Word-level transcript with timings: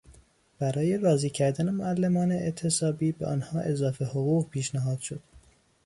برای 0.59 0.97
راضی 0.97 1.29
کردن 1.29 1.69
معلمان 1.69 2.31
اعتصابی 2.31 3.11
به 3.11 3.25
آنها 3.25 3.59
اضافه 3.61 4.05
حقوق 4.05 4.49
پیشنهاد 4.49 4.99
شد. 4.99 5.21